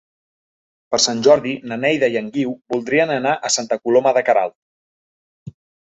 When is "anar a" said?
3.21-3.55